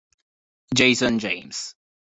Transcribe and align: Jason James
Jason 0.73 1.19
James 1.19 1.75